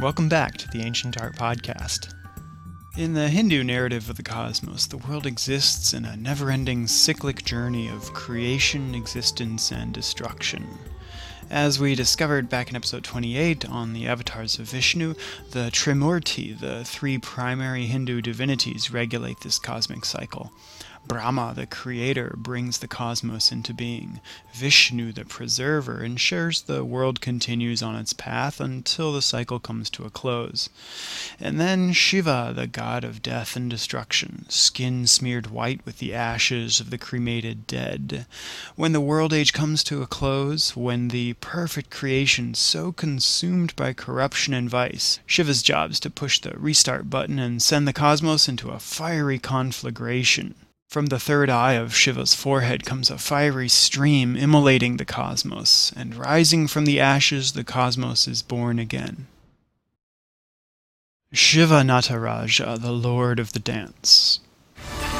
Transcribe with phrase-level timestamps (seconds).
[0.00, 2.14] Welcome back to the Ancient Art Podcast.
[2.96, 7.44] In the Hindu narrative of the cosmos, the world exists in a never ending cyclic
[7.44, 10.78] journey of creation, existence, and destruction.
[11.50, 15.14] As we discovered back in episode 28 on the avatars of Vishnu,
[15.50, 20.52] the Trimurti, the three primary Hindu divinities, regulate this cosmic cycle.
[21.08, 24.20] Brahma, the creator, brings the cosmos into being.
[24.52, 30.04] Vishnu, the preserver, ensures the world continues on its path until the cycle comes to
[30.04, 30.68] a close.
[31.40, 36.78] And then Shiva, the god of death and destruction, skin smeared white with the ashes
[36.78, 38.26] of the cremated dead.
[38.76, 43.94] When the world age comes to a close, when the perfect creation so consumed by
[43.94, 48.46] corruption and vice, Shiva's job is to push the restart button and send the cosmos
[48.46, 50.54] into a fiery conflagration.
[50.88, 56.16] From the third eye of Shiva's forehead comes a fiery stream immolating the cosmos, and
[56.16, 59.26] rising from the ashes, the cosmos is born again.
[61.30, 64.40] Shiva Nataraja, the Lord of the Dance.
[64.86, 65.10] Stop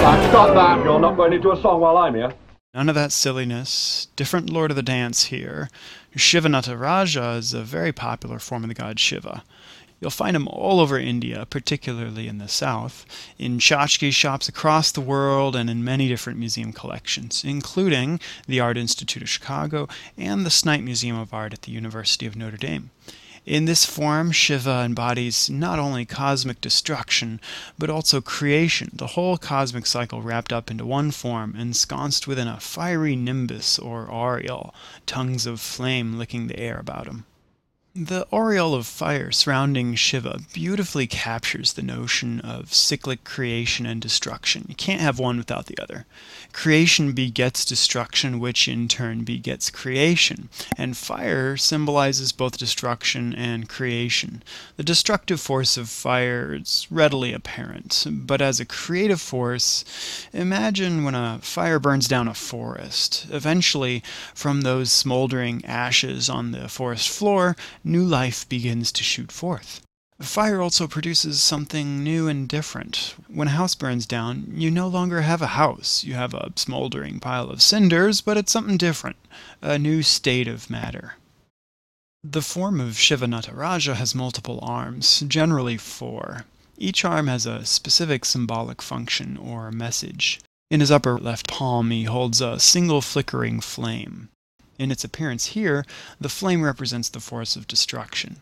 [0.00, 0.84] that, stop that!
[0.84, 2.32] You're not going into a song while I'm here.
[2.74, 4.08] None of that silliness.
[4.16, 5.70] Different Lord of the Dance here.
[6.16, 9.44] Shiva Nataraja is a very popular form of the god Shiva.
[10.00, 13.06] You'll find them all over India, particularly in the south,
[13.38, 18.76] in tchotchke shops across the world, and in many different museum collections, including the Art
[18.76, 22.90] Institute of Chicago and the Snite Museum of Art at the University of Notre Dame.
[23.46, 27.40] In this form, Shiva embodies not only cosmic destruction,
[27.78, 32.58] but also creation, the whole cosmic cycle wrapped up into one form, ensconced within a
[32.58, 34.74] fiery nimbus or aureole,
[35.06, 37.24] tongues of flame licking the air about him.
[37.98, 44.66] The aureole of fire surrounding Shiva beautifully captures the notion of cyclic creation and destruction.
[44.68, 46.04] You can't have one without the other.
[46.52, 54.42] Creation begets destruction, which in turn begets creation, and fire symbolizes both destruction and creation.
[54.76, 59.86] The destructive force of fire is readily apparent, but as a creative force,
[60.34, 63.26] imagine when a fire burns down a forest.
[63.30, 64.02] Eventually,
[64.34, 69.80] from those smoldering ashes on the forest floor, new life begins to shoot forth.
[70.20, 73.14] Fire also produces something new and different.
[73.28, 76.02] When a house burns down, you no longer have a house.
[76.02, 79.16] You have a smoldering pile of cinders, but it's something different,
[79.60, 81.14] a new state of matter.
[82.24, 86.44] The form of Shiva Nataraja has multiple arms, generally four.
[86.78, 90.40] Each arm has a specific symbolic function or message.
[90.70, 94.30] In his upper left palm, he holds a single flickering flame.
[94.78, 95.86] In its appearance here,
[96.20, 98.40] the flame represents the force of destruction.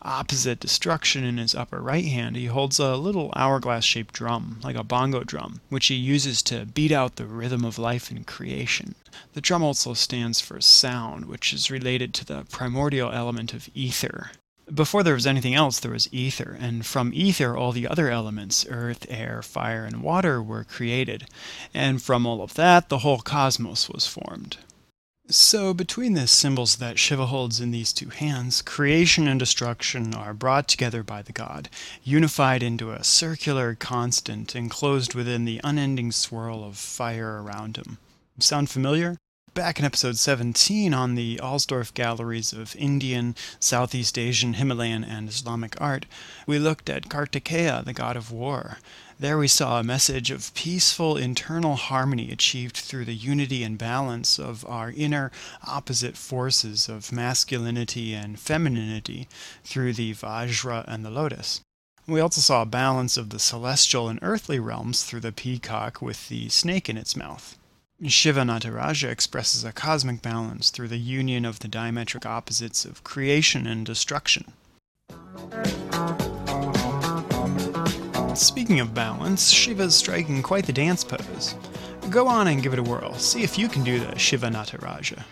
[0.00, 4.76] Opposite destruction in his upper right hand, he holds a little hourglass shaped drum, like
[4.76, 8.94] a bongo drum, which he uses to beat out the rhythm of life and creation.
[9.32, 14.32] The drum also stands for sound, which is related to the primordial element of ether.
[14.72, 18.66] Before there was anything else, there was ether, and from ether, all the other elements
[18.68, 21.28] earth, air, fire, and water were created.
[21.72, 24.58] And from all of that, the whole cosmos was formed.
[25.30, 30.34] So, between the symbols that Shiva holds in these two hands, creation and destruction are
[30.34, 31.70] brought together by the god,
[32.02, 37.96] unified into a circular constant enclosed within the unending swirl of fire around him.
[38.38, 39.16] Sound familiar?
[39.54, 45.80] Back in episode 17 on the Alsdorf galleries of Indian, Southeast Asian, Himalayan, and Islamic
[45.80, 46.06] art,
[46.44, 48.78] we looked at Kartikeya, the god of war.
[49.16, 54.40] There we saw a message of peaceful internal harmony achieved through the unity and balance
[54.40, 55.30] of our inner
[55.64, 59.28] opposite forces of masculinity and femininity
[59.62, 61.60] through the Vajra and the lotus.
[62.08, 66.28] We also saw a balance of the celestial and earthly realms through the peacock with
[66.28, 67.56] the snake in its mouth.
[68.02, 73.68] Shiva Nataraja expresses a cosmic balance through the union of the diametric opposites of creation
[73.68, 74.52] and destruction.
[78.34, 81.54] Speaking of balance, Shiva's striking quite the dance pose.
[82.10, 83.14] Go on and give it a whirl.
[83.14, 85.22] See if you can do the Shiva Nataraja.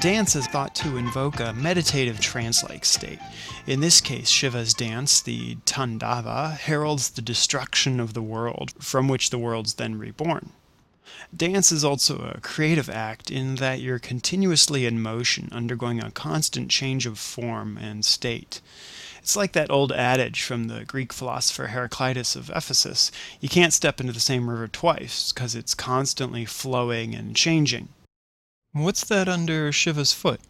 [0.00, 3.18] Dance is thought to invoke a meditative trance like state.
[3.66, 9.28] In this case, Shiva's dance, the Tandava, heralds the destruction of the world, from which
[9.28, 10.52] the world's then reborn.
[11.36, 16.70] Dance is also a creative act in that you're continuously in motion, undergoing a constant
[16.70, 18.62] change of form and state.
[19.18, 24.00] It's like that old adage from the Greek philosopher Heraclitus of Ephesus you can't step
[24.00, 27.88] into the same river twice because it's constantly flowing and changing.
[28.72, 30.40] What's that under Shiva's foot?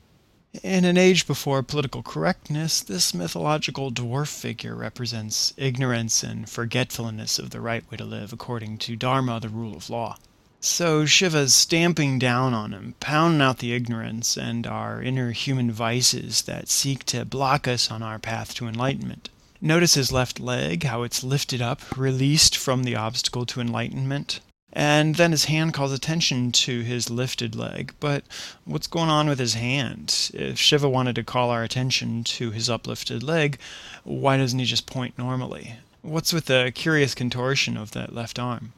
[0.63, 7.49] In an age before political correctness, this mythological dwarf figure represents ignorance and forgetfulness of
[7.49, 10.19] the right way to live according to Dharma, the rule of law.
[10.61, 16.43] So Shiva's stamping down on him, pounding out the ignorance and our inner human vices
[16.43, 19.31] that seek to block us on our path to enlightenment.
[19.63, 24.41] Notice his left leg, how it's lifted up, released from the obstacle to enlightenment.
[24.73, 27.95] And then his hand calls attention to his lifted leg.
[27.99, 28.25] But
[28.65, 30.31] what's going on with his hand?
[30.33, 33.59] If Shiva wanted to call our attention to his uplifted leg,
[34.05, 35.75] why doesn't he just point normally?
[36.03, 38.73] What's with the curious contortion of that left arm?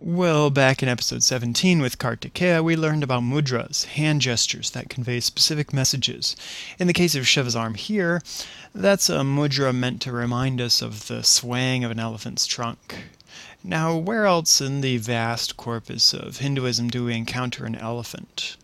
[0.00, 5.20] Well, back in episode 17 with Kartikeya, we learned about mudras, hand gestures that convey
[5.20, 6.34] specific messages.
[6.80, 8.20] In the case of Shiva's arm here,
[8.74, 13.04] that's a mudra meant to remind us of the swaying of an elephant's trunk.
[13.66, 18.58] Now, where else in the vast corpus of Hinduism do we encounter an elephant?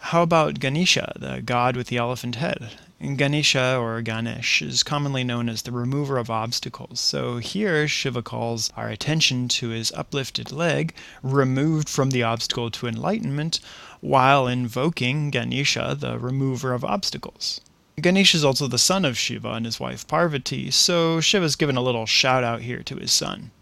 [0.00, 2.70] How about Ganesha, the god with the elephant head?
[3.00, 6.98] Ganesha or Ganesh is commonly known as the remover of obstacles.
[6.98, 10.92] So here Shiva calls our attention to his uplifted leg,
[11.22, 13.60] removed from the obstacle to enlightenment,
[14.00, 17.60] while invoking Ganesha, the remover of obstacles.
[18.00, 21.80] Ganesh is also the son of Shiva and his wife Parvati, so Shiva's given a
[21.80, 23.52] little shout out here to his son.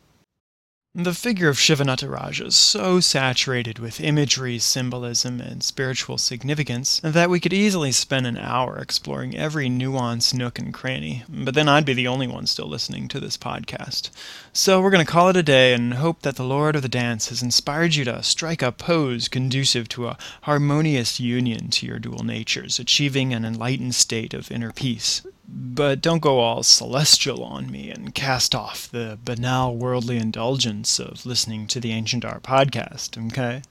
[0.96, 7.30] The figure of Shiva Nataraja is so saturated with imagery, symbolism, and spiritual significance that
[7.30, 11.84] we could easily spend an hour exploring every nuance, nook, and cranny, but then I'd
[11.84, 14.10] be the only one still listening to this podcast.
[14.52, 16.88] So we're going to call it a day and hope that the Lord of the
[16.88, 22.00] Dance has inspired you to strike a pose conducive to a harmonious union to your
[22.00, 25.22] dual natures, achieving an enlightened state of inner peace.
[25.52, 31.26] But don't go all celestial on me and cast off the banal worldly indulgence of
[31.26, 33.62] listening to the Ancient Art Podcast, okay?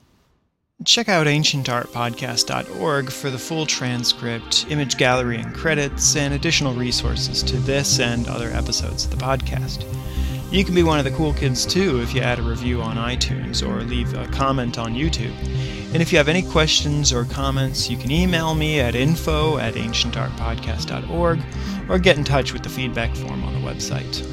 [0.85, 7.57] Check out ancientartpodcast.org for the full transcript, image gallery and credits, and additional resources to
[7.57, 9.85] this and other episodes of the podcast.
[10.51, 12.97] You can be one of the cool kids too if you add a review on
[12.97, 15.35] iTunes or leave a comment on YouTube.
[15.91, 19.73] And if you have any questions or comments, you can email me at info at
[19.73, 21.41] ancientartpodcast.org
[21.89, 24.23] or get in touch with the feedback form on the website.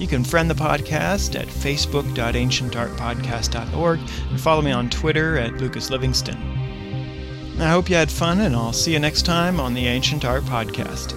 [0.00, 6.36] You can friend the podcast at facebook.ancientartpodcast.org and follow me on Twitter at Lucas Livingston.
[7.60, 10.44] I hope you had fun, and I'll see you next time on the Ancient Art
[10.44, 11.12] Podcast.